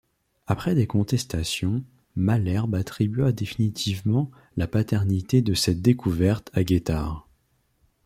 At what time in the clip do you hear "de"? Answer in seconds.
5.43-5.53